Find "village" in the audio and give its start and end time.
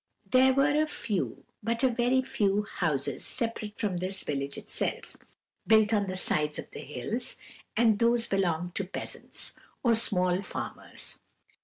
4.23-4.57